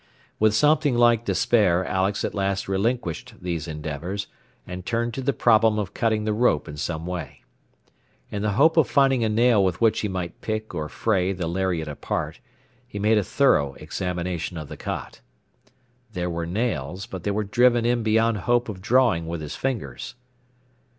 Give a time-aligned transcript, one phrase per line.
[0.39, 4.25] With something like despair Alex at last relinquished these endeavors,
[4.65, 7.43] and turned to the problem of cutting the rope in some way.
[8.31, 11.45] In the hope of finding a nail with which he might pick or fray the
[11.45, 12.39] lariat apart,
[12.87, 15.21] he made a thorough examination of the cot.
[16.13, 20.15] There were nails, but they were driven in beyond hope of drawing with his fingers.